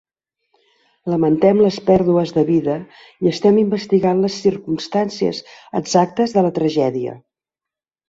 Lamentem 1.13 1.61
les 1.65 1.77
pèrdues 1.89 2.33
de 2.39 2.45
vida 2.49 2.79
i 3.27 3.31
estem 3.33 3.61
investigant 3.67 4.25
les 4.27 4.41
circumstàncies 4.49 5.45
exactes 5.85 6.39
de 6.39 6.49
la 6.49 6.57
tragèdia. 6.61 7.19